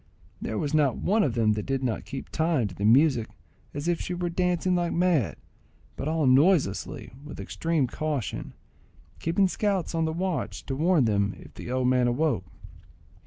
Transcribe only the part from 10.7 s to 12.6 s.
warn them if the old man awoke.